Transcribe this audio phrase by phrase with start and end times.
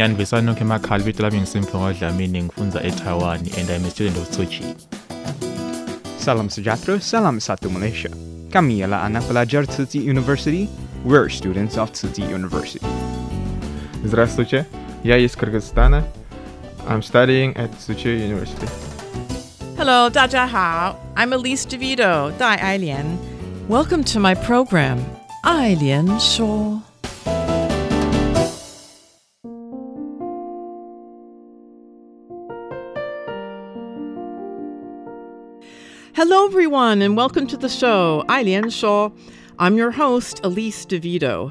[0.00, 4.46] Yani besanokho emakhaya libito lami ngisimphiwe kwadlamini ngifunza eTaiwan and I'm a student of Tzu
[4.46, 4.64] Chi.
[6.18, 8.08] Salam Sujatro, Salam Satu Malaysia.
[8.50, 10.68] Kami ialah anak pelajar Tsinghua University.
[11.04, 12.80] We're students of Tsinghua University.
[14.02, 14.64] Здравствуйте,
[15.04, 16.02] я из Кыргызстана.
[16.88, 18.68] I'm studying at Tsinghua University.
[19.76, 20.96] Hello, 大家好.
[21.14, 23.18] I'm Elise DeVito, Dai Ailian.
[23.68, 25.04] Welcome to my program,
[25.44, 26.89] Ailian Shuo.
[36.22, 39.10] Hello, everyone, and welcome to the show, Ai Lian Shuo.
[39.58, 41.50] I'm your host, Elise DeVito.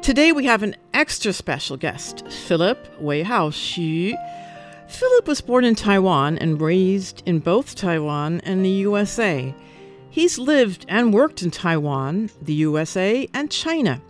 [0.00, 4.14] Today we have an extra special guest, Philip Weihao Xu.
[4.88, 9.52] Philip was born in Taiwan and raised in both Taiwan and the USA.
[10.08, 14.00] He's lived and worked in Taiwan, the USA, and China.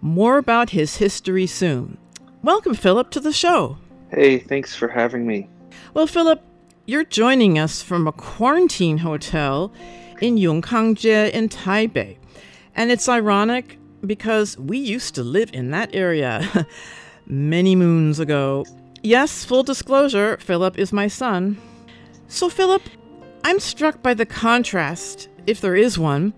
[0.00, 1.98] More about his history soon.
[2.44, 3.78] Welcome, Philip, to the show.
[4.12, 5.48] Hey, thanks for having me.
[5.92, 6.40] Well, Philip,
[6.90, 9.72] you're joining us from a quarantine hotel
[10.20, 12.16] in Yongkangjie in Taipei.
[12.74, 16.66] And it's ironic because we used to live in that area
[17.26, 18.64] many moons ago.
[19.04, 21.58] Yes, full disclosure, Philip is my son.
[22.26, 22.82] So, Philip,
[23.44, 26.34] I'm struck by the contrast, if there is one,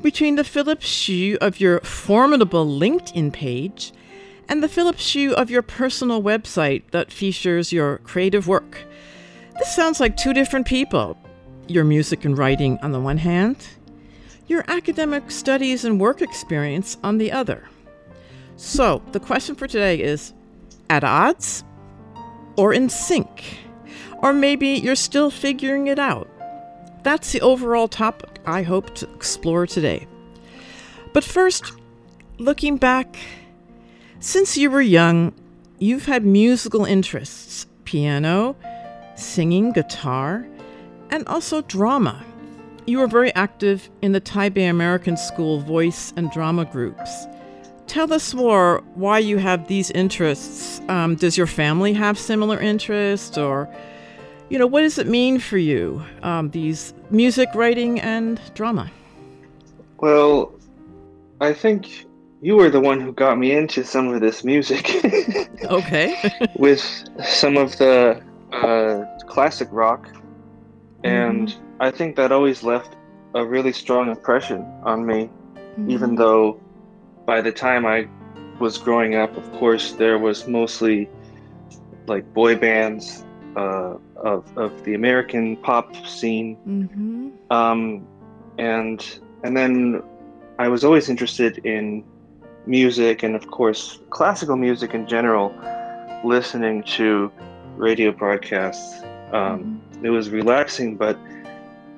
[0.00, 3.92] between the Philip Xu of your formidable LinkedIn page
[4.48, 8.87] and the Philip Xu of your personal website that features your creative work.
[9.58, 11.18] This sounds like two different people.
[11.66, 13.56] Your music and writing on the one hand,
[14.46, 17.68] your academic studies and work experience on the other.
[18.56, 20.32] So, the question for today is
[20.88, 21.64] at odds
[22.56, 23.44] or in sync?
[24.22, 26.28] Or maybe you're still figuring it out.
[27.02, 30.06] That's the overall topic I hope to explore today.
[31.12, 31.72] But first,
[32.38, 33.16] looking back,
[34.20, 35.32] since you were young,
[35.78, 38.56] you've had musical interests piano,
[39.18, 40.46] singing, guitar,
[41.10, 42.24] and also drama.
[42.86, 47.26] You were very active in the Taipei American School voice and drama groups.
[47.86, 50.80] Tell us more why you have these interests.
[50.88, 53.68] Um, does your family have similar interests, or,
[54.50, 58.90] you know, what does it mean for you, um, these music, writing, and drama?
[60.00, 60.52] Well,
[61.40, 62.06] I think
[62.40, 64.90] you were the one who got me into some of this music
[65.64, 66.14] Okay.
[66.56, 66.80] with
[67.24, 68.22] some of the
[68.52, 70.08] uh, classic rock.
[71.04, 72.96] And I think that always left
[73.34, 75.30] a really strong impression on me,
[75.86, 76.60] even though
[77.26, 78.08] by the time I
[78.58, 81.08] was growing up, of course, there was mostly
[82.06, 83.24] like boy bands
[83.56, 86.56] uh, of, of the American pop scene.
[86.64, 88.06] hmm um,
[88.58, 90.02] and and then
[90.58, 92.04] I was always interested in
[92.66, 95.54] music and of course classical music in general.
[96.24, 97.30] Listening to
[97.78, 99.02] radio broadcasts,
[99.32, 101.18] um, it was relaxing, but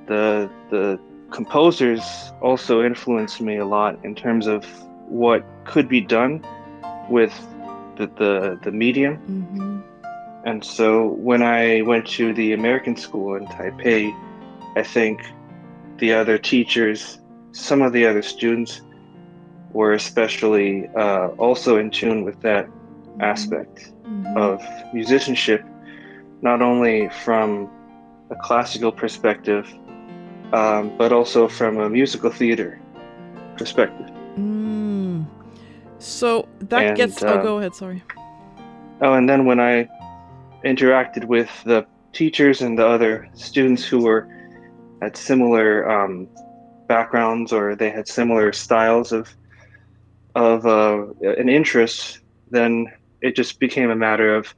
[0.06, 0.98] the the
[1.30, 2.02] composers
[2.40, 4.64] also influenced me a lot in terms of
[5.08, 6.44] what could be done
[7.08, 7.32] with
[7.96, 9.16] the the, the medium.
[9.16, 9.80] hmm
[10.44, 14.10] And so when I went to the American school in Taipei,
[14.74, 15.20] I think
[15.98, 17.20] the other teachers,
[17.52, 18.80] some of the other students,
[19.72, 22.66] were especially uh, also in tune with that
[23.20, 23.92] aspect
[24.36, 24.62] of
[24.94, 25.62] musicianship,
[26.42, 27.70] not only from
[28.30, 29.66] a classical perspective,
[30.52, 32.80] um, but also from a musical theater
[33.56, 34.08] perspective.
[34.36, 35.26] Mm.
[35.98, 37.22] So that And, gets.
[37.22, 37.74] uh, oh, go ahead.
[37.74, 38.02] Sorry.
[39.02, 39.88] Oh, and then when I
[40.64, 44.28] interacted with the teachers and the other students who were
[45.02, 46.28] at similar um,
[46.88, 49.28] backgrounds or they had similar styles of
[50.34, 51.06] of uh,
[51.38, 52.20] an interest,
[52.50, 52.86] then
[53.20, 54.54] it just became a matter of,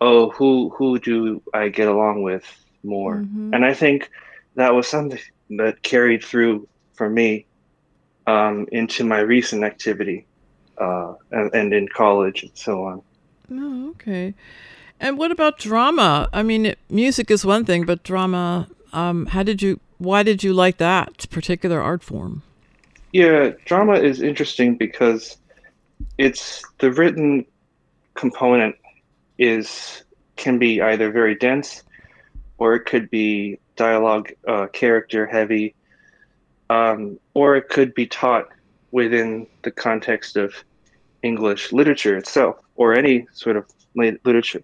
[0.00, 2.44] oh, who who do I get along with
[2.82, 3.16] more.
[3.16, 3.54] Mhm.
[3.54, 4.10] And I think
[4.56, 5.18] that was something
[5.50, 7.46] that carried through for me
[8.26, 10.26] um, into my recent activity
[10.78, 13.02] uh, and, and in college and so on.
[13.52, 14.34] Oh, okay.
[15.00, 16.28] And what about drama?
[16.32, 18.68] I mean, music is one thing, but drama.
[18.92, 19.80] Um, how did you?
[19.98, 22.42] Why did you like that particular art form?
[23.12, 25.36] Yeah, drama is interesting because
[26.18, 27.44] it's the written
[28.14, 28.76] component
[29.38, 30.04] is
[30.36, 31.82] can be either very dense
[32.58, 35.74] or it could be dialogue uh, character heavy
[36.70, 38.48] um, or it could be taught
[38.90, 40.54] within the context of
[41.22, 44.62] English literature itself or any sort of literature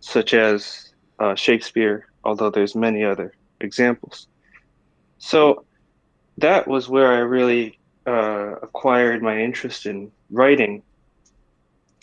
[0.00, 4.28] such as uh, Shakespeare although there's many other examples
[5.18, 5.64] so
[6.38, 10.82] that was where I really uh, acquired my interest in writing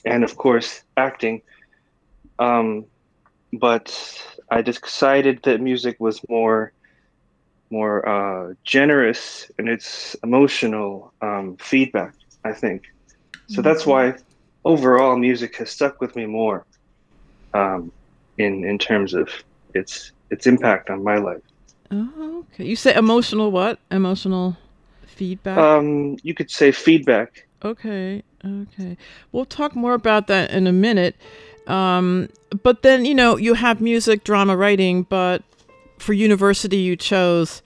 [0.05, 1.41] and, of course, acting.
[2.43, 2.85] Um,
[3.53, 3.87] but
[4.51, 6.73] I decided that music was more
[7.71, 12.13] more uh, generous in its emotional um, feedback.
[12.43, 12.83] I think
[13.47, 13.61] so.
[13.61, 14.15] That's why
[14.63, 16.65] overall music has stuck with me more
[17.53, 17.91] um,
[18.37, 19.29] in in terms of
[19.73, 21.41] its its impact on my life.
[21.91, 22.65] Oh, okay.
[22.65, 23.79] You say emotional what?
[23.91, 24.57] Emotional
[25.05, 25.57] feedback.
[25.57, 27.29] Um, you could say feedback.
[27.63, 28.97] Okay, okay.
[29.31, 31.15] We'll talk more about that in a minute.
[31.67, 32.29] Um,
[32.61, 35.43] but then, you know, you have music, drama, writing, but
[35.97, 37.61] for university, you chose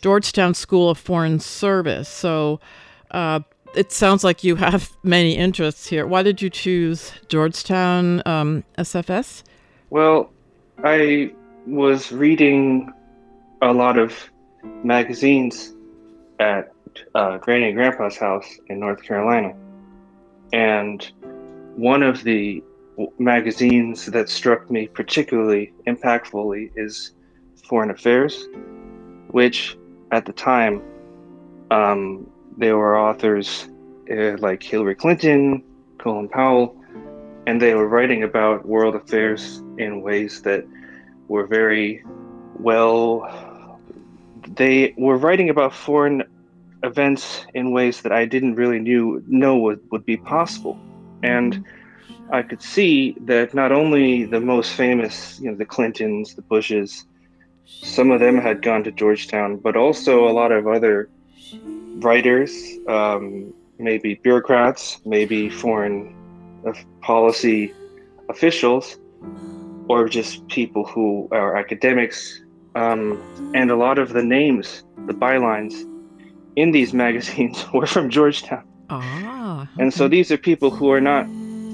[0.00, 2.08] Georgetown School of Foreign Service.
[2.08, 2.60] So
[3.10, 3.40] uh,
[3.74, 6.06] it sounds like you have many interests here.
[6.06, 9.42] Why did you choose Georgetown um, SFS?
[9.90, 10.32] Well,
[10.84, 11.32] I
[11.66, 12.92] was reading
[13.60, 14.30] a lot of
[14.82, 15.74] magazines
[16.40, 16.72] at
[17.14, 19.54] uh, Granny and Grandpa's house in North Carolina.
[20.52, 21.10] And
[21.76, 22.62] one of the
[23.18, 27.12] magazines that struck me particularly impactfully is
[27.68, 28.48] Foreign Affairs,
[29.28, 29.76] which
[30.10, 30.82] at the time
[31.70, 33.68] um, there were authors
[34.10, 35.62] uh, like Hillary Clinton,
[35.98, 36.76] Colin Powell,
[37.46, 40.64] and they were writing about world affairs in ways that
[41.28, 42.04] were very
[42.58, 43.78] well.
[44.46, 46.24] They were writing about foreign
[46.82, 50.78] events in ways that I didn't really knew know would, would be possible,
[51.22, 51.64] and
[52.30, 57.04] I could see that not only the most famous, you know, the Clintons, the Bushes,
[57.66, 61.08] some of them had gone to Georgetown, but also a lot of other
[61.96, 62.52] writers,
[62.88, 66.14] um, maybe bureaucrats, maybe foreign
[67.00, 67.72] policy
[68.28, 68.96] officials,
[69.88, 72.40] or just people who are academics.
[72.74, 73.20] Um,
[73.54, 75.84] and a lot of the names, the bylines
[76.56, 78.64] in these magazines were from Georgetown.
[78.90, 79.68] Ah.
[79.78, 81.26] And so these are people who are not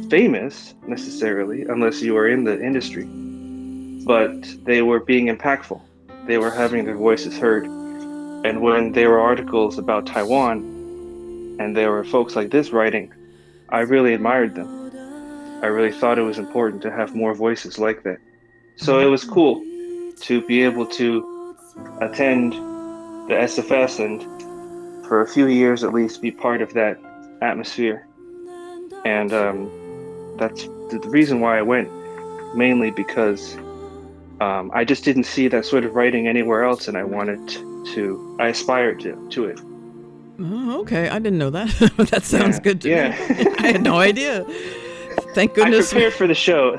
[0.08, 3.04] famous necessarily, unless you are in the industry,
[4.04, 5.80] but they were being impactful.
[6.26, 7.64] They were having their voices heard.
[7.64, 13.12] And when there were articles about Taiwan and there were folks like this writing,
[13.68, 14.68] I really admired them.
[15.62, 18.18] I really thought it was important to have more voices like that.
[18.76, 19.62] So it was cool
[20.20, 21.56] to be able to
[22.00, 24.22] attend the SFS and
[25.06, 26.98] for a few years at least be part of that
[27.42, 28.06] atmosphere.
[29.04, 29.70] And um,
[30.38, 31.88] that's the reason why I went,
[32.54, 33.56] mainly because
[34.40, 38.36] um, I just didn't see that sort of writing anywhere else, and I wanted to,
[38.40, 39.60] I aspired to, to it.
[40.40, 41.08] Oh, okay.
[41.08, 41.68] I didn't know that.
[42.10, 43.08] that sounds Yeah, good to yeah.
[43.10, 43.46] me.
[43.58, 44.44] I had no idea.
[45.34, 45.90] Thank goodness.
[45.90, 46.76] I prepared for the show.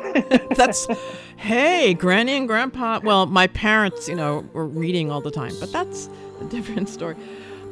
[0.56, 0.88] that's
[1.36, 3.01] hey, Granny and Grandpa.
[3.04, 7.16] Well, my parents, you know, were reading all the time, but that's a different story.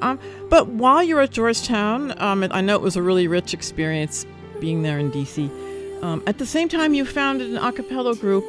[0.01, 4.25] Um, but while you're at Georgetown, um, I know it was a really rich experience
[4.59, 5.49] being there in DC.
[6.01, 8.45] Um, at the same time, you founded an a cappella group.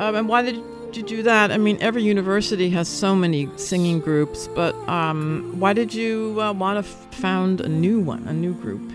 [0.00, 0.56] Um, and why did
[0.96, 1.50] you do that?
[1.50, 6.52] I mean, every university has so many singing groups, but um, why did you uh,
[6.52, 8.90] want to f- found a new one, a new group?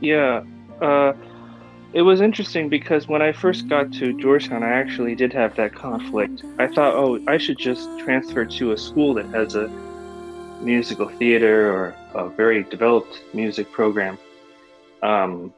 [0.00, 0.42] Yeah,
[0.80, 1.12] uh,
[1.92, 5.74] it was interesting because when I first got to Georgetown, I actually did have that
[5.74, 6.42] conflict.
[6.58, 9.68] I thought, oh, I should just transfer to a school that has a
[10.62, 14.18] musical theater or a very developed music program.
[15.02, 15.52] Um,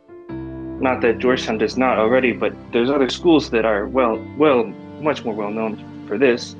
[0.81, 4.65] not that Georgetown does not already, but there's other schools that are well, well,
[5.01, 6.57] much more well known for this.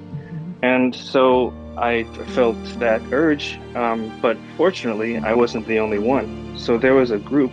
[0.63, 6.57] And so I felt that urge, um, but fortunately, I wasn't the only one.
[6.57, 7.53] So there was a group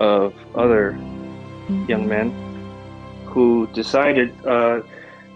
[0.00, 0.92] of other
[1.88, 2.30] young men
[3.26, 4.82] who decided uh,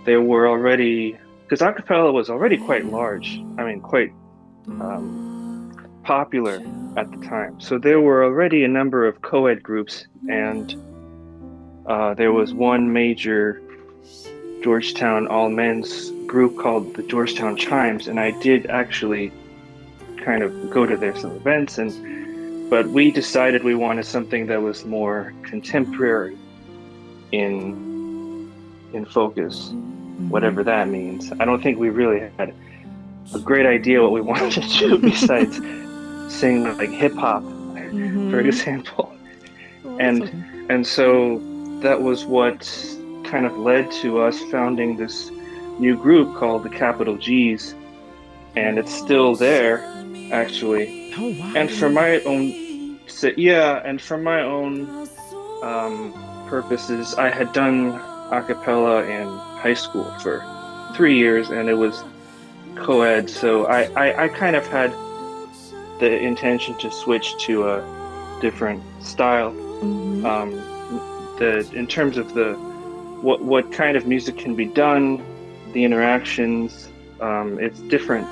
[0.05, 3.41] they were already because acapella was already quite large.
[3.57, 4.13] I mean, quite
[4.67, 5.28] um,
[6.09, 6.63] popular
[6.97, 7.61] at the time.
[7.61, 10.75] So there were already a number of co-ed groups, and
[11.85, 13.61] uh, there was one major
[14.65, 19.31] Georgetown all men's group called the Georgetown Chimes, and I did actually
[20.25, 21.91] kind of go to their some events and
[22.71, 26.37] but we decided we wanted something that was more contemporary
[27.33, 28.51] in
[28.93, 29.71] in focus
[30.29, 32.53] whatever that means i don't think we really had
[33.35, 35.61] a great idea what we wanted to do besides
[36.29, 37.43] sing like hip hop
[37.93, 38.31] Mm-hmm.
[38.31, 39.15] for example.
[39.99, 40.23] And
[40.71, 41.41] and so
[41.81, 42.61] that was what
[43.25, 45.31] kind of led to us founding this
[45.79, 47.75] new group called the capital g's.
[48.57, 49.85] And it's still there
[50.33, 51.15] actually.
[51.17, 51.53] Oh wow.
[51.57, 52.99] and for my own
[53.37, 55.09] yeah and for my own
[55.63, 56.13] um,
[56.47, 57.89] purposes i had done
[58.31, 59.27] a cappella in
[59.59, 60.45] high school for
[60.95, 62.05] three years and it was
[62.77, 63.29] co-ed.
[63.29, 64.93] So I, I, I kind of had
[66.01, 70.25] the intention to switch to a different style Mhm.
[70.25, 70.51] um,
[71.39, 72.55] the in terms of the
[73.23, 75.21] what what kind of music can be done
[75.73, 76.89] the interactions
[77.21, 78.27] um, it's different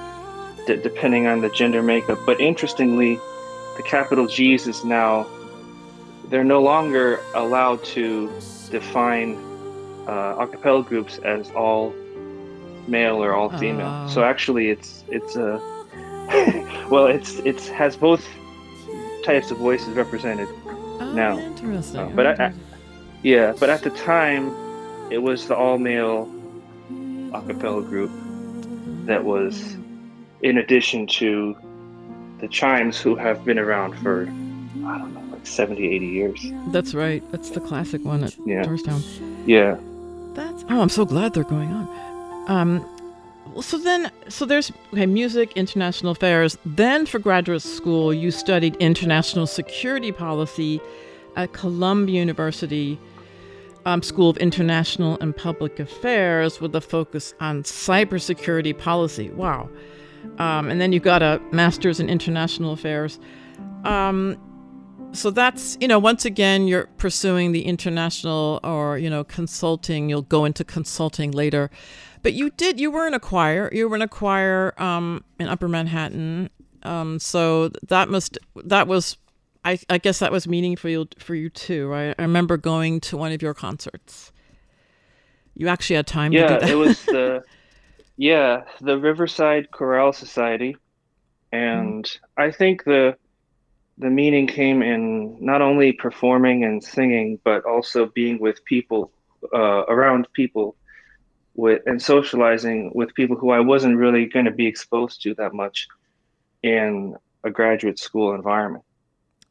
[0.66, 3.14] d- depending on the gender makeup but interestingly
[3.76, 5.26] the capital g's is now
[6.30, 8.30] they're no longer allowed to
[8.70, 9.36] define
[10.08, 11.92] uh, a cappella groups as all
[12.88, 14.08] male or all female Oh.
[14.08, 15.60] so actually it's it's a
[16.90, 18.26] well it's it's has both
[19.24, 20.48] types of voices represented
[20.98, 21.38] Oh, now.
[21.38, 22.00] Interesting.
[22.00, 22.52] Uh, but I, I,
[23.22, 24.48] yeah, but at the time,
[25.10, 26.32] it was the all-male
[27.34, 28.10] a cappella group
[29.04, 29.76] that was,
[30.42, 31.54] in addition to
[32.40, 34.22] the Chimes, who have been around for
[34.86, 36.46] I don't know, like 70, 80 years.
[36.68, 37.22] That's right.
[37.30, 38.62] That's the classic one at Yeah.
[38.62, 39.02] Georgetown.
[39.44, 39.76] Yeah,
[40.34, 41.88] That's oh, I'm so glad they're going on.
[42.50, 42.86] Um,
[43.62, 46.58] so then, so there's okay, music, international affairs.
[46.64, 50.80] Then for graduate school, you studied international security policy
[51.36, 52.98] at Columbia University
[53.84, 59.30] um, School of International and Public Affairs with a focus on cybersecurity policy.
[59.30, 59.70] Wow.
[60.38, 63.20] Um, and then you got a master's in international affairs.
[63.84, 64.36] Um,
[65.12, 70.22] so that's you know once again you're pursuing the international or you know consulting you'll
[70.22, 71.70] go into consulting later
[72.22, 75.48] but you did you were in a choir you were in a choir um, in
[75.48, 76.50] upper manhattan
[76.82, 79.16] um, so that must that was
[79.64, 82.14] I, I guess that was meaning for you for you too right?
[82.16, 84.32] I remember going to one of your concerts.
[85.54, 86.66] You actually had time to yeah.
[86.66, 87.42] It was the
[88.16, 90.76] yeah the Riverside Choral Society,
[91.50, 93.16] and I think the
[93.98, 99.10] the meaning came in not only performing and singing, but also being with people
[99.52, 100.76] uh, around people
[101.56, 105.54] with and socializing with people who I wasn't really going to be exposed to that
[105.54, 105.88] much
[106.62, 108.84] in a graduate school environment.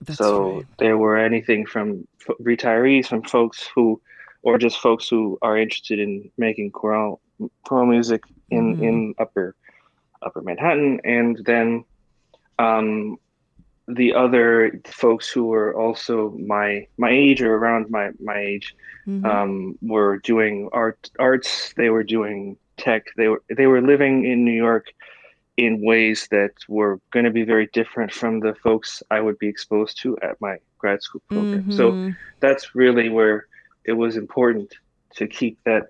[0.02, 0.66] That's so right.
[0.80, 4.02] there were anything from f- retirees, from folks who,
[4.44, 7.22] or just folks who are interested in making choral
[7.68, 8.84] choral music in Mhm.
[8.84, 9.56] in upper
[10.22, 11.84] upper Manhattan, and then
[12.60, 13.18] um,
[13.88, 18.74] the other folks who were also my my age or around my my age
[19.08, 19.26] Mhm.
[19.26, 21.74] um, were doing art arts.
[21.76, 23.04] They were doing tech.
[23.18, 24.88] They were they were living in New York
[25.58, 29.48] in ways that were going to be very different from the folks I would be
[29.48, 31.64] exposed to at my grad school program.
[31.70, 32.16] So Mhm.
[32.42, 33.46] that's really where
[33.86, 34.74] it was important
[35.16, 35.84] to keep that,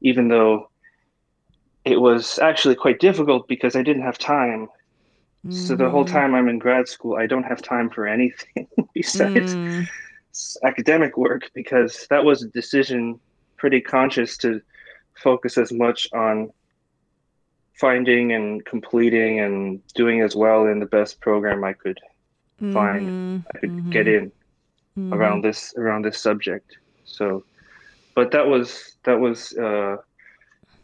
[0.00, 0.70] even though
[1.84, 4.68] it was actually quite difficult because I didn't have time.
[5.48, 6.10] So the whole Mhm.
[6.10, 9.86] time I'm in grad school, I don't have time for anything besides Mm.
[10.64, 13.20] academic work because that was a decision
[13.58, 14.60] pretty conscious to
[15.22, 16.50] focus as much on
[17.80, 21.98] finding and completing and doing as well in the best program I could
[22.72, 23.44] find Mhm.
[23.54, 24.16] I could get Mhm.
[24.16, 24.32] in
[25.10, 25.16] Mhm.
[25.16, 26.76] around this around this subject.
[27.04, 27.44] So
[28.14, 29.96] but that was that was uh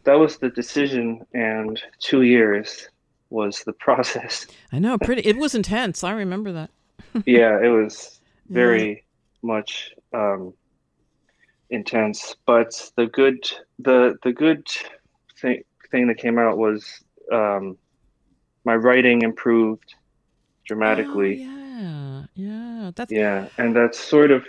[0.05, 2.87] that was the decision and two years
[3.31, 4.45] was the process.
[4.71, 5.21] I know, pretty.
[5.23, 6.03] It was intense.
[6.03, 6.69] I remember that.
[7.25, 8.19] yeah, it was
[8.49, 8.55] Yeah.
[8.55, 9.05] very
[9.41, 10.53] much um,
[11.69, 12.35] intense.
[12.45, 13.39] But the good
[13.79, 14.67] the the good
[15.39, 16.85] thing thing that came out was
[17.31, 17.77] um,
[18.63, 19.95] my writing improved
[20.65, 21.45] dramatically.
[21.47, 21.47] Oh,
[21.77, 22.91] yeah, yeah.
[22.95, 24.45] That's Yeah, and that's sort of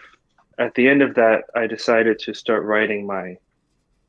[0.58, 3.36] at the end of that, I decided to start writing my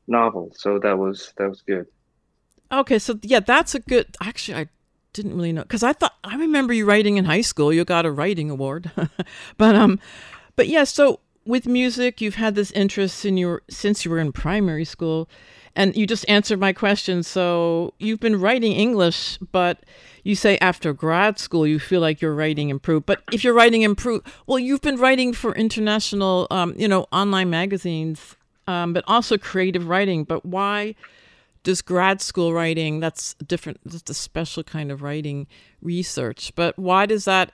[0.06, 0.52] novel.
[0.56, 1.86] So that was that was good.
[2.80, 2.98] Okay.
[2.98, 4.06] So yeah, that's a good.
[4.20, 4.68] Actually, I
[5.12, 7.72] didn't really know because I thought I remember you writing in high school.
[7.72, 8.90] You got a writing award,
[9.58, 9.98] but um,
[10.56, 10.84] but yeah.
[10.84, 15.28] So with music, you've had this interest in your since you were in primary school,
[15.74, 17.22] and you just answered my question.
[17.22, 19.84] So you've been writing English, but
[20.22, 23.06] you say after grad school you feel like your writing improved.
[23.06, 27.50] But if your writing improved, well, you've been writing for international, um, you know, online
[27.50, 30.24] magazines um, but also creative writing.
[30.24, 30.94] But why
[31.64, 33.00] does grad school writing?
[33.00, 33.80] That's different.
[33.84, 35.48] That's a special kind of writing
[35.82, 36.52] research.
[36.54, 37.52] But why does that?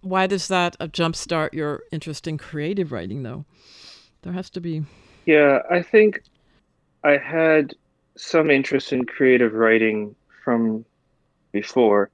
[0.00, 3.44] Why does that uh, jumpstart your interest in creative writing, though?
[4.22, 4.84] There has to be.
[5.26, 6.22] Yeah, I think
[7.04, 7.74] I had
[8.16, 10.84] some interest in creative writing from
[11.52, 12.10] before,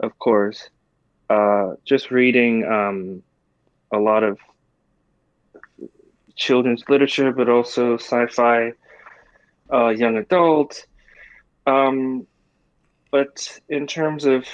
[0.00, 0.68] of course.
[1.30, 3.22] Uh, just reading um,
[3.92, 4.38] a lot of
[6.36, 8.72] children's literature, but also sci-fi,
[9.72, 10.86] uh, young adult.
[11.66, 12.26] Um,
[13.10, 14.46] but in terms of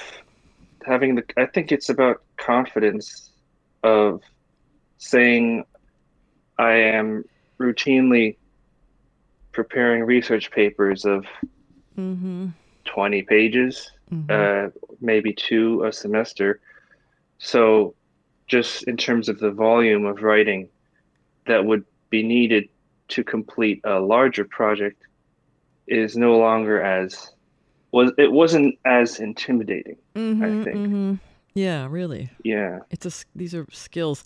[0.85, 3.31] having the, I think it's about confidence
[3.83, 4.21] of
[4.97, 5.65] saying
[6.57, 7.25] I am
[7.59, 8.37] routinely
[9.51, 11.25] preparing research papers of
[11.97, 12.47] Mm-hmm.
[12.85, 13.91] 20 pages,
[14.29, 14.69] uh,
[15.01, 16.59] maybe two a semester.
[17.37, 17.95] So,
[18.47, 20.69] just in terms of the volume of writing
[21.47, 22.69] that would be needed
[23.11, 25.01] to complete a larger project,
[25.87, 27.31] is no longer as
[27.91, 29.97] was it wasn't as intimidating.
[30.15, 30.77] Mhm, I think.
[30.77, 31.19] mhm.
[31.53, 32.29] Yeah, really.
[32.43, 32.79] Yeah.
[32.89, 34.23] It's a, these are skills.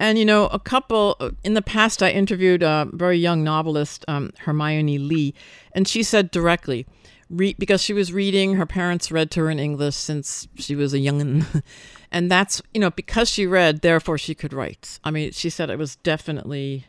[0.00, 4.32] And you know, a couple in the past, I interviewed a very young novelist, um,
[4.40, 5.34] Hermione Lee,
[5.72, 6.86] and she said directly,
[7.28, 10.92] re- because she was reading, her parents read to her in English since she was
[10.94, 11.62] a youngin,
[12.10, 14.98] and that's you know because she read, therefore she could write.
[15.04, 16.86] I mean, she said it was definitely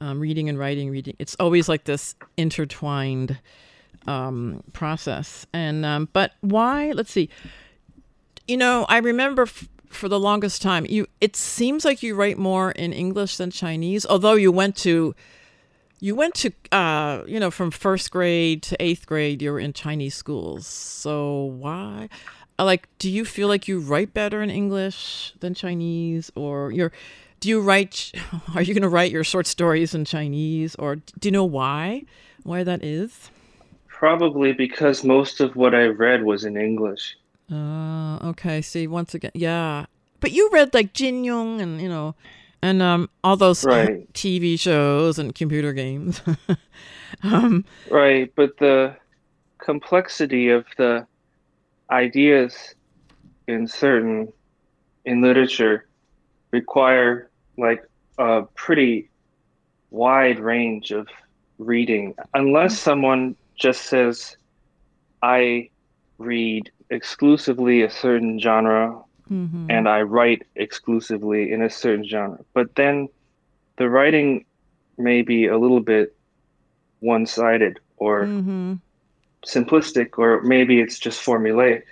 [0.00, 1.16] um, reading and writing, reading.
[1.18, 3.38] It's always like this intertwined
[4.06, 5.46] um, process.
[5.52, 6.92] And um, but why?
[6.92, 7.28] Let's see
[8.50, 12.36] you know, I remember f- for the longest time, you it seems like you write
[12.36, 15.14] more in English than Chinese, although you went to
[16.00, 19.72] you went to uh, you know, from first grade to eighth grade, you were in
[19.72, 20.66] Chinese schools.
[20.66, 22.08] So why?
[22.58, 26.92] uh, Like, do you feel like you write better in English than Chinese, or you're?
[27.40, 28.12] Do you write?
[28.54, 32.04] Are you going to write your short stories in Chinese, or do you know why?
[32.42, 33.30] Why that is?
[33.88, 37.16] Probably because most of what I read was in English.
[37.50, 38.62] Uh, okay.
[38.62, 39.86] See, once again, yeah.
[40.20, 42.14] But you read like Jin Yong and you know,
[42.62, 44.10] and um, all those Right.
[44.14, 46.20] TV shows and computer games.
[47.22, 48.96] um, Right, but the
[49.58, 51.06] complexity of the
[51.90, 52.74] ideas
[53.48, 54.32] in certain
[55.04, 55.86] in literature
[56.52, 57.29] require
[57.60, 57.82] like
[58.18, 59.10] a pretty
[59.90, 61.08] wide range of
[61.58, 64.36] reading unless someone just says
[65.22, 65.70] I
[66.18, 69.66] read exclusively a certain genre mhm.
[69.68, 72.38] and I write exclusively in a certain genre.
[72.54, 73.08] But then
[73.78, 74.46] the writing
[74.98, 76.10] may be a little bit
[77.00, 78.80] one sided or Mhm.
[79.46, 81.82] simplistic, or maybe it's just formulaic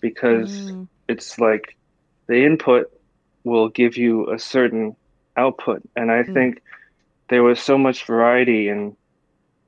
[0.00, 0.88] because Mm.
[1.08, 1.76] it's like
[2.28, 2.86] the input
[3.46, 4.96] will give you a certain
[5.36, 5.80] output.
[5.94, 6.34] And I Mm.
[6.34, 6.62] think
[7.28, 8.96] there was so much variety in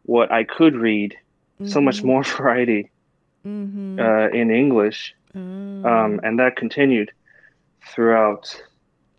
[0.02, 1.16] what I could read,
[1.64, 2.04] so much Mhm.
[2.10, 2.90] more variety
[3.46, 3.98] Mhm.
[4.06, 5.84] uh, in English Mm.
[5.90, 7.10] um, and that continued
[7.90, 8.44] throughout.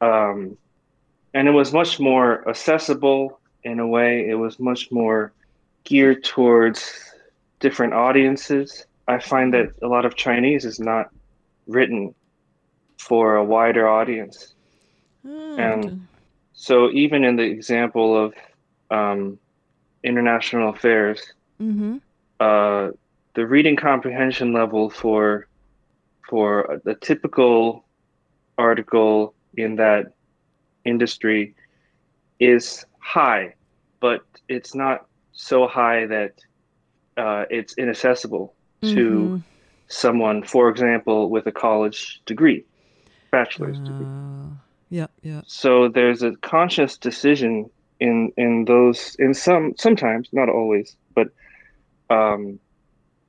[0.01, 0.57] Um,
[1.33, 4.27] and it was much more accessible in a way.
[4.27, 5.31] It was much more
[5.85, 6.79] geared towards
[7.59, 8.85] different audiences.
[9.07, 11.05] I find that a lot of Chinese is not
[11.67, 12.13] written
[12.99, 14.55] for a wider audience.
[15.25, 15.93] Ah, and.
[16.53, 18.33] So even in the example of
[18.91, 19.39] um,
[20.03, 21.21] international affairs,
[21.59, 22.01] Mhm.
[22.39, 22.89] uh,
[23.35, 25.47] the reading comprehension level for
[26.29, 27.85] for a, typical
[28.57, 30.07] article in that
[30.85, 31.55] industry
[32.39, 33.53] is high,
[34.01, 36.31] but it's not so high that
[37.17, 39.43] uh, it's inaccessible to Mhm.
[39.89, 42.65] someone, for example, with a college degree,
[43.31, 44.05] bachelor's degree.
[44.05, 44.49] Uh,
[44.89, 45.41] yeah, yeah.
[45.45, 51.27] So there's a conscious decision in in those in some sometimes not always, but
[52.09, 52.59] um,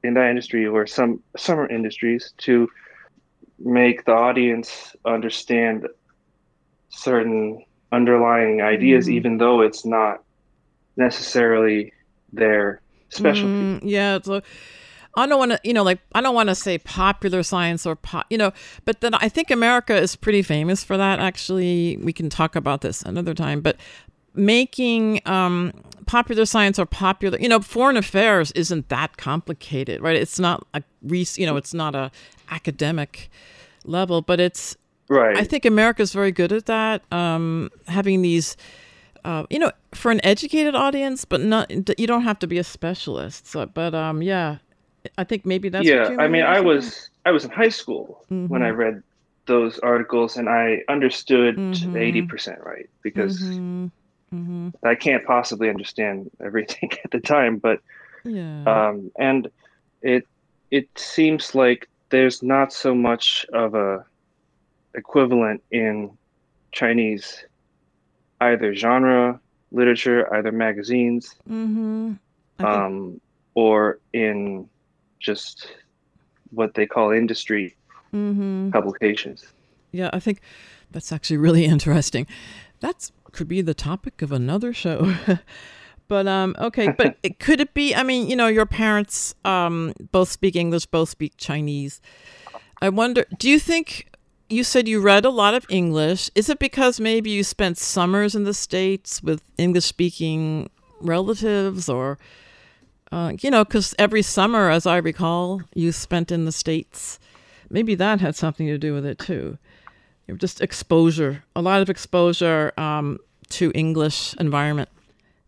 [0.03, 2.69] in that industry or some summer industries to
[3.59, 5.87] make the audience understand
[6.91, 9.13] certain underlying ideas, Mhm.
[9.13, 10.23] even though it's not
[10.97, 11.93] necessarily
[12.33, 13.65] their specialty.
[13.65, 14.43] Mm, yeah, it's a,
[15.17, 17.97] I don't want to, you know, like I don't want to say popular science or
[17.97, 18.53] pop, you know,
[18.85, 21.19] but then I think America is pretty famous for that.
[21.19, 23.61] Actually, we can talk about this another time.
[23.61, 23.77] But
[24.35, 25.73] making um,
[26.07, 30.17] popular science or popular, you know, foreign affairs isn't that complicated, right?
[30.17, 32.11] It's not a, you know, it's not a
[32.51, 33.31] academic
[33.85, 34.77] level, but it's.
[35.09, 35.37] Right.
[35.37, 37.03] I think America's very good at that.
[37.13, 38.57] Um, having these
[39.25, 42.65] uh, you know, for an educated audience, but not you don't have to be a
[42.65, 43.47] specialist.
[43.47, 44.59] So, but um, yeah,
[45.17, 46.17] I think maybe that's what yeah.
[46.19, 48.77] I mean, I was I was in high school when I Mhm.
[48.77, 49.03] read
[49.47, 51.97] those articles, and I understood Mhm.
[51.97, 53.91] eighty percent right because Mhm.
[54.33, 54.69] Mm-hmm.
[54.85, 57.81] I can't possibly understand everything at the time, but
[58.25, 58.65] Yeah.
[58.67, 59.51] um, and
[60.03, 60.27] it
[60.71, 64.05] it seems like there's not so much of a
[64.95, 66.17] equivalent in
[66.73, 67.45] Chinese
[68.41, 69.41] either genre
[69.73, 72.15] literature, either magazines, mm-hmm.
[72.59, 73.21] Um,
[73.55, 74.69] or in
[75.21, 75.69] just
[76.51, 77.77] what they call industry
[78.13, 78.71] mm-hmm.
[78.71, 79.47] publications.
[79.93, 80.41] Yeah, I think
[80.91, 82.27] that's actually really interesting.
[82.81, 85.15] That's could be the topic of another show.
[86.09, 89.95] but um okay, but it, could it be I mean, you know, your parents um
[90.13, 92.01] both speak English, both speak Chinese.
[92.83, 94.09] I wonder, do you think
[94.49, 96.31] you said you read a lot of English?
[96.35, 102.19] Is it because maybe you spent summers in the states with English speaking relatives or
[103.13, 107.19] uh, you know, because every summer, as I recall, you spent in the States.
[107.69, 109.59] Maybe that had something to do with it too.
[110.27, 113.19] You know, Just exposure, a lot of exposure um,
[113.51, 114.89] to English environment.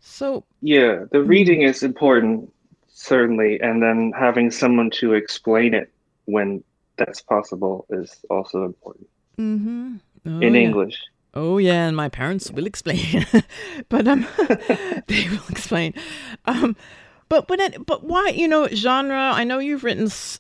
[0.01, 2.53] So, Yeah, the reading is important,
[2.89, 5.93] certainly, and then having someone to explain it
[6.27, 6.63] when
[6.97, 9.97] that's possible is also important mm-hmm.
[10.27, 10.61] oh, in yeah.
[10.61, 10.99] English.
[11.35, 13.27] Oh yeah, and my parents will explain,
[13.89, 14.27] but um,
[15.07, 15.95] they will explain.
[16.45, 16.77] Um,
[17.33, 19.33] but but it, but why you know genre?
[19.33, 20.39] I know you've written s-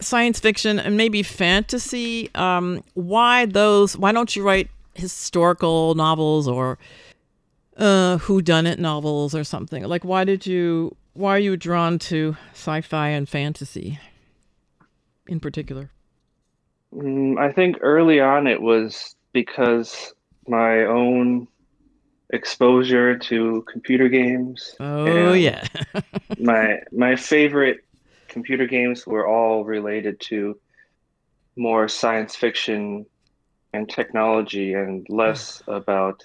[0.00, 2.32] science fiction and maybe fantasy.
[2.36, 3.96] Um, why those?
[3.96, 6.78] Why don't you write historical novels or
[7.76, 9.82] uh, who done it novels or something?
[9.82, 10.94] Like why did you?
[11.14, 13.98] Why are you drawn to sci-fi and fantasy
[15.26, 15.90] in particular?
[16.94, 20.14] Mm, I think early on it was because
[20.46, 21.48] my own
[22.34, 24.74] exposure to computer games.
[24.80, 25.66] Oh yeah.
[26.38, 27.84] my my favorite
[28.28, 30.58] computer games were all related to
[31.56, 33.06] more science fiction
[33.72, 36.24] and technology and less about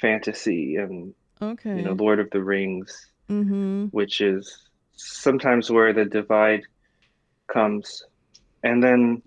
[0.00, 1.76] fantasy and okay.
[1.76, 3.86] you know Lord of the Rings, mm-hmm.
[3.86, 6.62] which is sometimes where the divide
[7.46, 8.04] comes.
[8.62, 9.22] And then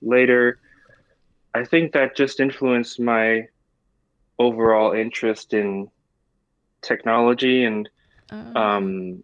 [0.00, 0.60] later
[1.54, 3.48] I think that just influenced my
[4.40, 5.88] overall interest in
[6.82, 7.88] technology and
[8.32, 9.22] um,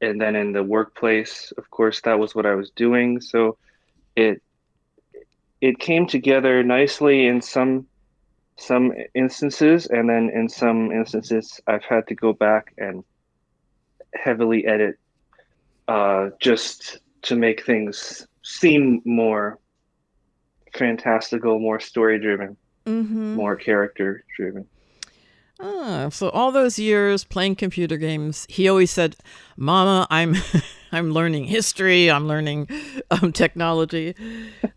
[0.00, 3.20] and then in the workplace, of course, that was what I was doing.
[3.20, 3.58] So
[4.16, 4.42] it
[5.60, 7.86] it came together nicely in some
[8.56, 13.04] some instances, and then in some instances, I've had to go back and
[14.14, 14.98] heavily edit
[15.88, 19.58] uh, just to make things seem more
[20.74, 23.34] fantastical, more story driven, Mm-hmm.
[23.34, 24.66] more character driven.
[25.62, 29.16] Ah, so all those years playing computer games, he always said,
[29.56, 30.34] "Mama, I'm,
[30.92, 32.10] I'm learning history.
[32.10, 32.68] I'm learning
[33.10, 34.14] um, technology."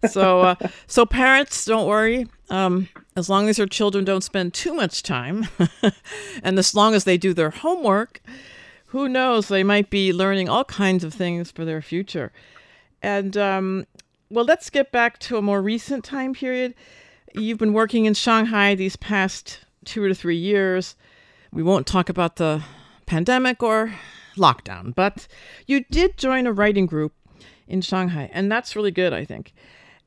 [0.09, 0.55] So, uh,
[0.87, 2.27] so parents, don't worry.
[2.49, 5.47] Um, as long as your children don't spend too much time,
[6.43, 8.21] and as long as they do their homework,
[8.87, 9.47] who knows?
[9.47, 12.33] They might be learning all kinds of things for their future.
[13.01, 13.87] And um,
[14.29, 16.75] well, let's get back to a more recent time period.
[17.35, 20.95] You've been working in Shanghai these past two to three years.
[21.51, 22.63] We won't talk about the
[23.07, 23.93] pandemic or
[24.37, 25.27] lockdown, but
[25.65, 27.13] you did join a writing group
[27.67, 29.53] in Shanghai, and that's really good, I think.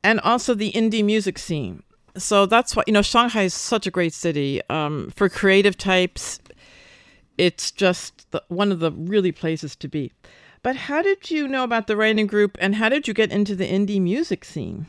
[0.04, 1.82] And also the indie music scene.
[2.16, 4.60] So that's why, you know, Shanghai is such a great city.
[4.70, 6.38] Um, for creative types,
[7.36, 10.12] it's just the, one of the really places to be.
[10.62, 13.56] But how did you know about the writing group, and how did you get into
[13.56, 14.86] the indie music scene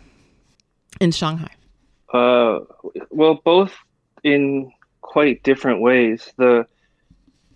[1.02, 1.50] in Shanghai?
[2.14, 2.60] Uh,
[3.10, 3.74] well, both
[4.24, 6.32] in quite different ways.
[6.38, 6.66] The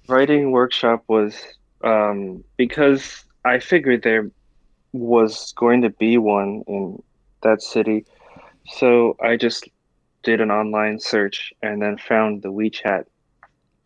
[0.08, 1.36] writing workshop was
[1.84, 4.30] um, because I figured there
[4.94, 7.02] was going to be one in
[7.44, 8.06] that city.
[8.66, 9.68] So I just
[10.24, 13.06] did an online search and then found the WeChat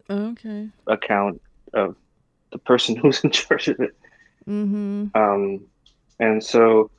[0.09, 0.69] Okay.
[0.87, 1.41] account
[1.73, 1.95] of
[2.51, 3.95] the person who's in charge of it.
[4.47, 5.07] Mm-hmm.
[5.15, 5.65] Um,
[6.19, 6.91] and so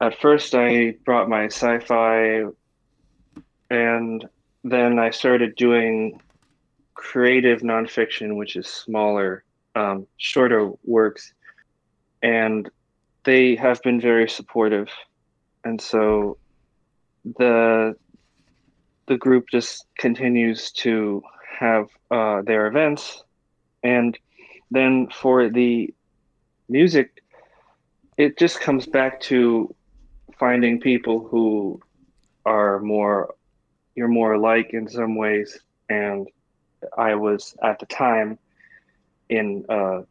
[0.00, 2.44] at first I brought my sci-fi
[3.70, 4.26] and
[4.62, 6.20] then I started doing
[6.94, 11.32] creative nonfiction, which is smaller, um, shorter works.
[12.22, 12.70] And
[13.24, 14.88] they have been very supportive.
[15.64, 16.38] And so
[17.24, 17.96] the
[19.06, 21.22] the group just continues to
[21.58, 23.22] have uh, their events.
[23.82, 24.18] And
[24.70, 25.92] then for the
[26.70, 27.22] music,
[28.16, 29.74] it just comes back to
[30.38, 31.80] finding people who
[32.46, 33.34] are more
[33.94, 35.58] you're more alike in some ways.
[35.88, 36.28] And
[36.98, 38.38] i was at the time
[39.30, 40.02] in uh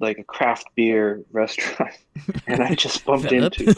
[0.00, 1.94] like a craft beer restaurant.
[2.46, 3.74] And i just bumped into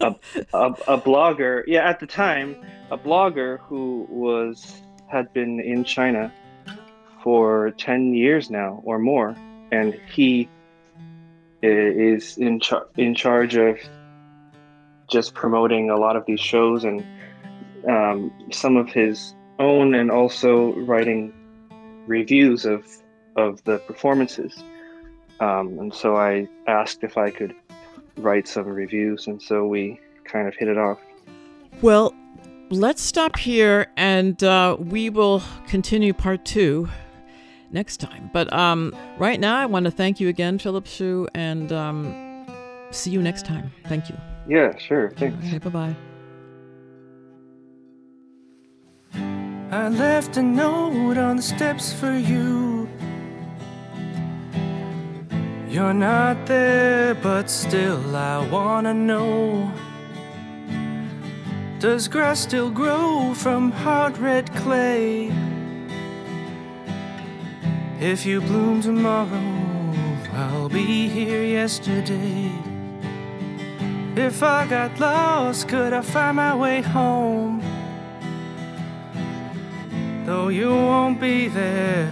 [0.00, 0.14] a,
[0.54, 1.62] a, a blogger.
[1.66, 2.56] Yeah at the time
[2.90, 6.32] a blogger who was had been in China
[7.22, 9.36] for 10 years now or more,
[9.72, 10.48] and he
[11.62, 13.78] is in, char- in charge of
[15.08, 17.04] just promoting a lot of these shows and
[17.88, 21.32] um, some of his own, and also writing
[22.06, 22.86] reviews of,
[23.36, 24.62] of the performances.
[25.40, 27.54] Um, and so I asked if I could
[28.16, 30.98] write some reviews, and so we kind of hit it off.
[31.82, 32.14] Well,
[32.70, 36.88] let's stop here and uh, we will continue part two
[37.70, 38.30] next time.
[38.32, 42.46] But um, right now, I want to thank you again, Philip Xu, and um,
[42.90, 43.72] see you next time.
[43.86, 44.16] Thank you.
[44.48, 45.10] Yeah, sure.
[45.10, 45.46] Thanks.
[45.46, 45.96] Okay, bye bye.
[49.76, 52.88] I left a note on the steps for you.
[55.68, 59.70] You're not there, but still I wanna know.
[61.78, 65.30] Does grass still grow from hard red clay?
[68.00, 69.92] If you bloom tomorrow,
[70.32, 72.50] I'll be here yesterday.
[74.16, 77.55] If I got lost, could I find my way home?
[80.26, 82.10] Though you won't be there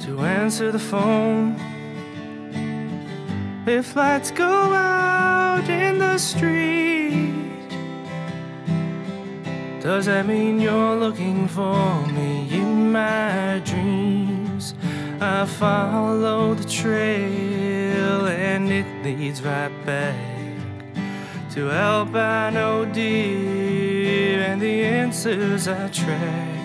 [0.00, 1.54] to answer the phone.
[3.64, 7.70] If lights go out in the street,
[9.80, 14.74] does that mean you're looking for me in my dreams?
[15.20, 20.16] I follow the trail and it leads right back
[21.52, 26.55] to albino deer and the answers I track.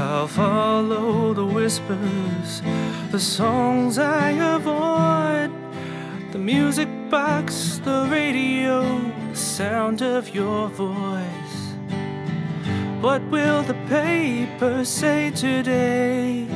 [0.00, 2.62] I'll follow the whispers,
[3.10, 5.50] the songs I avoid,
[6.32, 8.80] the music box, the radio,
[9.28, 11.56] the sound of your voice.
[13.02, 16.46] What will the paper say today?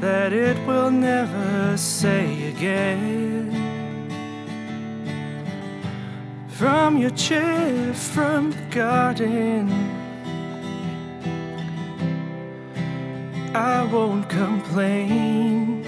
[0.00, 3.52] That it will never say again.
[6.48, 9.87] From your chair, from the garden.
[13.58, 15.82] I won't complain.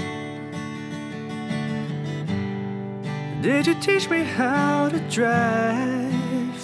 [3.41, 6.61] Did you teach me how to drive?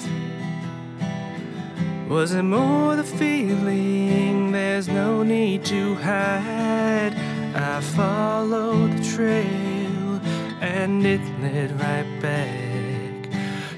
[2.09, 4.51] Was it more the feeling?
[4.51, 7.15] There's no need to hide.
[7.55, 10.21] I followed the trail
[10.61, 13.31] and it led right back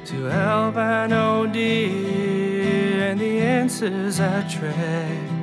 [0.06, 5.37] to albino deer and the answers I tracked.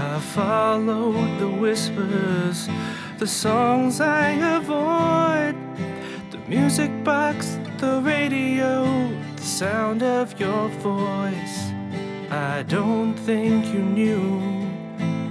[0.00, 2.68] I followed the whispers,
[3.18, 5.54] the songs I avoid,
[6.30, 8.86] the music box, the radio,
[9.36, 11.58] the sound of your voice.
[12.30, 14.40] I don't think you knew,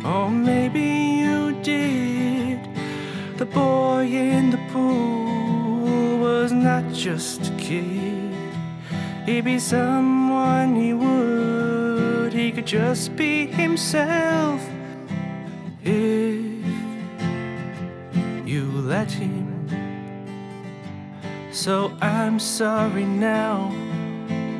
[0.05, 0.87] or maybe
[1.23, 2.59] you did.
[3.37, 8.35] The boy in the pool was not just a kid,
[9.25, 11.28] he'd be someone he would.
[12.49, 14.59] He could just be himself
[15.83, 16.65] if
[18.43, 19.69] you let him.
[21.51, 23.71] So I'm sorry now,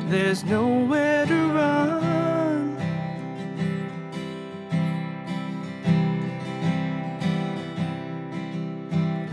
[0.08, 2.78] there's nowhere to run.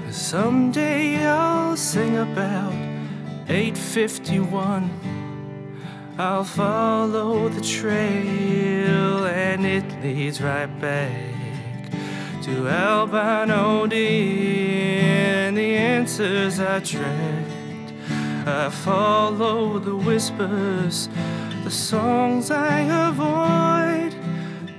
[0.09, 2.73] Someday I'll sing about
[3.49, 5.16] 851.
[6.19, 11.91] I'll follow the trail and it leads right back
[12.41, 17.93] to albino deer and the answers I tracked.
[18.47, 21.07] I follow the whispers,
[21.63, 24.15] the songs I avoid,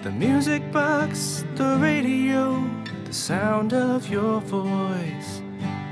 [0.02, 2.68] the music box, the radio,
[3.04, 5.40] the sound of your voice.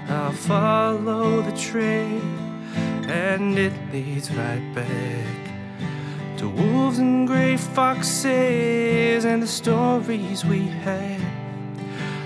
[0.08, 2.45] I'll follow the trail
[3.08, 11.20] and it leads right back to wolves and gray foxes and the stories we had.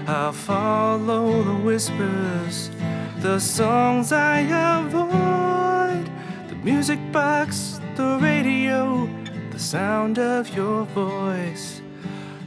[0.07, 2.71] I'll follow the whispers,
[3.19, 4.41] the songs I
[4.81, 6.11] avoid,
[6.49, 9.09] the music box, the radio,
[9.51, 11.83] the sound of your voice,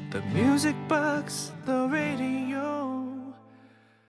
[0.09, 2.52] the music box, the radio.